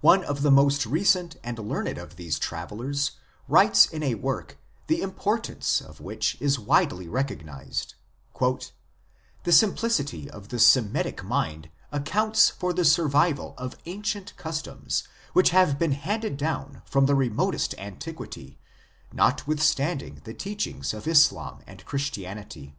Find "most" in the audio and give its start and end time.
0.50-0.84